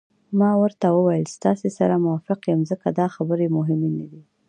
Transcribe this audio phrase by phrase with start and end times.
[0.39, 4.21] ما ورته وویل: ستاسي سره موافق یم، ځکه دا خبرې مهمې نه دي.